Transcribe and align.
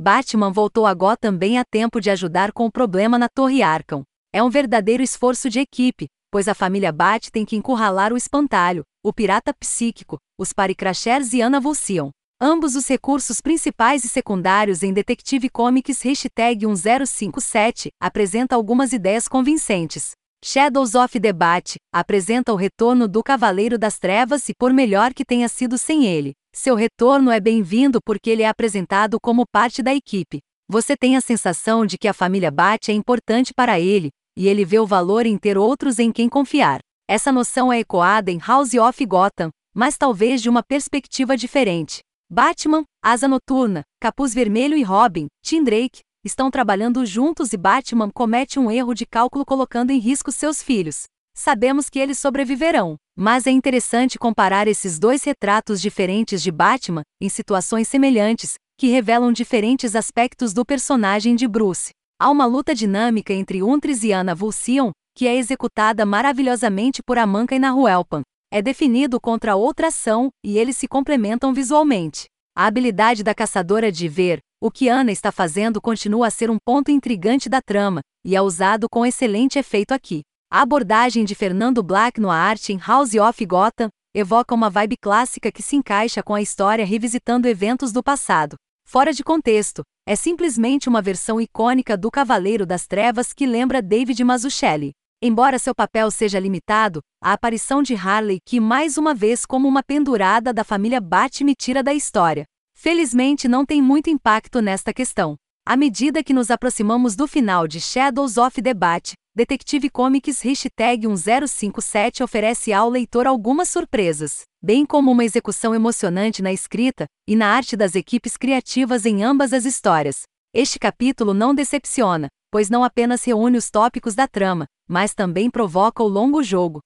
Batman 0.00 0.52
voltou 0.52 0.86
a 0.86 0.94
Gotham 0.94 1.36
bem 1.36 1.58
a 1.58 1.64
tempo 1.64 2.00
de 2.00 2.08
ajudar 2.08 2.52
com 2.52 2.64
o 2.66 2.70
problema 2.70 3.18
na 3.18 3.28
Torre 3.28 3.64
Arkham. 3.64 4.04
É 4.32 4.40
um 4.40 4.48
verdadeiro 4.48 5.02
esforço 5.02 5.50
de 5.50 5.58
equipe, 5.58 6.06
pois 6.30 6.46
a 6.46 6.54
família 6.54 6.92
Bat 6.92 7.32
tem 7.32 7.44
que 7.44 7.56
encurralar 7.56 8.12
o 8.12 8.16
espantalho, 8.16 8.84
o 9.04 9.12
pirata 9.12 9.52
psíquico, 9.52 10.16
os 10.38 10.52
paricrachers 10.52 11.32
e 11.32 11.40
Ana 11.40 11.58
Vulcion. 11.58 12.10
Ambos 12.40 12.76
os 12.76 12.86
recursos 12.86 13.40
principais 13.40 14.04
e 14.04 14.08
secundários 14.08 14.84
em 14.84 14.92
Detective 14.92 15.50
Comics 15.50 16.00
hashtag 16.02 16.64
1057 16.64 17.90
apresenta 18.00 18.54
algumas 18.54 18.92
ideias 18.92 19.26
convincentes. 19.26 20.12
Shadows 20.44 20.94
of 20.94 21.18
Debate 21.18 21.78
apresenta 21.92 22.52
o 22.52 22.56
retorno 22.56 23.08
do 23.08 23.24
Cavaleiro 23.24 23.76
das 23.76 23.98
Trevas 23.98 24.48
e 24.48 24.54
por 24.54 24.72
melhor 24.72 25.12
que 25.12 25.24
tenha 25.24 25.48
sido 25.48 25.76
sem 25.76 26.06
ele, 26.06 26.32
seu 26.54 26.76
retorno 26.76 27.32
é 27.32 27.40
bem-vindo 27.40 27.98
porque 28.00 28.30
ele 28.30 28.42
é 28.42 28.48
apresentado 28.48 29.18
como 29.20 29.44
parte 29.44 29.82
da 29.82 29.92
equipe. 29.92 30.38
Você 30.68 30.96
tem 30.96 31.16
a 31.16 31.20
sensação 31.20 31.84
de 31.84 31.98
que 31.98 32.06
a 32.06 32.12
família 32.12 32.52
Bat 32.52 32.88
é 32.88 32.94
importante 32.94 33.52
para 33.52 33.80
ele, 33.80 34.10
e 34.36 34.46
ele 34.46 34.64
vê 34.64 34.78
o 34.78 34.86
valor 34.86 35.26
em 35.26 35.36
ter 35.36 35.58
outros 35.58 35.98
em 35.98 36.12
quem 36.12 36.28
confiar. 36.28 36.78
Essa 37.08 37.32
noção 37.32 37.72
é 37.72 37.80
ecoada 37.80 38.30
em 38.30 38.38
House 38.38 38.74
of 38.74 39.04
Gotham, 39.06 39.50
mas 39.74 39.98
talvez 39.98 40.40
de 40.40 40.48
uma 40.48 40.62
perspectiva 40.62 41.36
diferente. 41.36 41.98
Batman, 42.30 42.84
Asa 43.02 43.26
Noturna, 43.26 43.82
Capuz 44.00 44.34
Vermelho 44.34 44.76
e 44.76 44.82
Robin, 44.82 45.26
Tim 45.42 45.64
Drake, 45.64 46.00
estão 46.24 46.50
trabalhando 46.50 47.04
juntos 47.06 47.52
e 47.52 47.56
Batman 47.56 48.10
comete 48.10 48.58
um 48.58 48.70
erro 48.70 48.94
de 48.94 49.06
cálculo 49.06 49.44
colocando 49.44 49.90
em 49.90 49.98
risco 49.98 50.32
seus 50.32 50.62
filhos. 50.62 51.04
Sabemos 51.34 51.88
que 51.88 51.98
eles 51.98 52.18
sobreviverão, 52.18 52.96
mas 53.16 53.46
é 53.46 53.50
interessante 53.50 54.18
comparar 54.18 54.66
esses 54.66 54.98
dois 54.98 55.22
retratos 55.24 55.80
diferentes 55.80 56.42
de 56.42 56.50
Batman, 56.50 57.02
em 57.20 57.28
situações 57.28 57.88
semelhantes, 57.88 58.54
que 58.76 58.88
revelam 58.88 59.32
diferentes 59.32 59.94
aspectos 59.94 60.52
do 60.52 60.64
personagem 60.64 61.34
de 61.34 61.46
Bruce. 61.46 61.90
Há 62.20 62.30
uma 62.30 62.46
luta 62.46 62.74
dinâmica 62.74 63.32
entre 63.32 63.62
Untris 63.62 64.02
e 64.02 64.12
Anna 64.12 64.34
Vulcion, 64.34 64.90
que 65.16 65.26
é 65.26 65.36
executada 65.36 66.04
maravilhosamente 66.04 67.02
por 67.02 67.18
Amanka 67.18 67.54
e 67.54 67.58
Nahuelpan 67.58 68.22
é 68.50 68.62
definido 68.62 69.20
contra 69.20 69.56
outra 69.56 69.88
ação 69.88 70.30
e 70.42 70.58
eles 70.58 70.76
se 70.76 70.88
complementam 70.88 71.52
visualmente. 71.52 72.24
A 72.56 72.66
habilidade 72.66 73.22
da 73.22 73.34
caçadora 73.34 73.92
de 73.92 74.08
ver 74.08 74.40
o 74.60 74.70
que 74.70 74.88
Ana 74.88 75.12
está 75.12 75.30
fazendo 75.30 75.80
continua 75.80 76.26
a 76.26 76.30
ser 76.30 76.50
um 76.50 76.58
ponto 76.58 76.90
intrigante 76.90 77.48
da 77.48 77.62
trama, 77.62 78.00
e 78.24 78.34
é 78.34 78.42
usado 78.42 78.88
com 78.90 79.06
excelente 79.06 79.58
efeito 79.58 79.92
aqui. 79.92 80.22
A 80.50 80.62
abordagem 80.62 81.24
de 81.24 81.34
Fernando 81.34 81.82
Black 81.82 82.20
no 82.20 82.30
arte 82.30 82.72
em 82.72 82.78
House 82.78 83.14
of 83.14 83.46
Gotham 83.46 83.88
evoca 84.14 84.54
uma 84.54 84.68
vibe 84.68 84.96
clássica 84.96 85.52
que 85.52 85.62
se 85.62 85.76
encaixa 85.76 86.22
com 86.22 86.34
a 86.34 86.42
história 86.42 86.84
revisitando 86.84 87.46
eventos 87.46 87.92
do 87.92 88.02
passado. 88.02 88.56
Fora 88.84 89.12
de 89.12 89.22
contexto, 89.22 89.82
é 90.06 90.16
simplesmente 90.16 90.88
uma 90.88 91.02
versão 91.02 91.40
icônica 91.40 91.96
do 91.96 92.10
Cavaleiro 92.10 92.66
das 92.66 92.86
Trevas 92.86 93.32
que 93.32 93.46
lembra 93.46 93.82
David 93.82 94.24
Mazzucchelli. 94.24 94.92
Embora 95.22 95.58
seu 95.58 95.74
papel 95.74 96.10
seja 96.10 96.40
limitado, 96.40 97.00
a 97.22 97.32
aparição 97.32 97.82
de 97.82 97.94
Harley 97.94 98.38
que 98.44 98.58
mais 98.58 98.96
uma 98.96 99.14
vez 99.14 99.44
como 99.44 99.68
uma 99.68 99.82
pendurada 99.82 100.52
da 100.52 100.64
família 100.64 101.00
Bat 101.00 101.44
me 101.44 101.54
tira 101.54 101.82
da 101.82 101.92
história. 101.92 102.44
Felizmente 102.80 103.48
não 103.48 103.66
tem 103.66 103.82
muito 103.82 104.08
impacto 104.08 104.62
nesta 104.62 104.94
questão. 104.94 105.34
À 105.66 105.76
medida 105.76 106.22
que 106.22 106.32
nos 106.32 106.48
aproximamos 106.48 107.16
do 107.16 107.26
final 107.26 107.66
de 107.66 107.80
Shadows 107.80 108.36
of 108.36 108.62
the 108.62 108.72
Bat, 108.72 109.14
Detective 109.34 109.90
Comics 109.90 110.40
Hashtag 110.42 111.08
1057 111.08 112.22
oferece 112.22 112.72
ao 112.72 112.88
leitor 112.88 113.26
algumas 113.26 113.68
surpresas, 113.68 114.42
bem 114.62 114.86
como 114.86 115.10
uma 115.10 115.24
execução 115.24 115.74
emocionante 115.74 116.40
na 116.40 116.52
escrita 116.52 117.06
e 117.26 117.34
na 117.34 117.48
arte 117.48 117.76
das 117.76 117.96
equipes 117.96 118.36
criativas 118.36 119.04
em 119.04 119.24
ambas 119.24 119.52
as 119.52 119.64
histórias. 119.64 120.22
Este 120.54 120.78
capítulo 120.78 121.34
não 121.34 121.52
decepciona, 121.52 122.28
pois 122.48 122.70
não 122.70 122.84
apenas 122.84 123.24
reúne 123.24 123.58
os 123.58 123.68
tópicos 123.72 124.14
da 124.14 124.28
trama, 124.28 124.66
mas 124.88 125.14
também 125.14 125.50
provoca 125.50 126.00
o 126.00 126.06
longo 126.06 126.44
jogo, 126.44 126.78